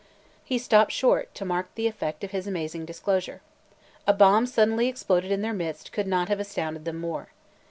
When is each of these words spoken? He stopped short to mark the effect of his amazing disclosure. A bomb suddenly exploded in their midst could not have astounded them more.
He 0.43 0.57
stopped 0.57 0.91
short 0.91 1.31
to 1.35 1.45
mark 1.45 1.67
the 1.75 1.85
effect 1.85 2.23
of 2.23 2.31
his 2.31 2.47
amazing 2.47 2.85
disclosure. 2.85 3.41
A 4.07 4.13
bomb 4.13 4.47
suddenly 4.47 4.87
exploded 4.87 5.31
in 5.31 5.43
their 5.43 5.53
midst 5.53 5.91
could 5.91 6.07
not 6.07 6.27
have 6.27 6.39
astounded 6.39 6.85
them 6.85 6.97
more. 6.99 7.27